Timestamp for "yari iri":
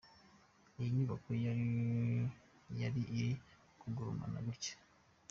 2.81-3.31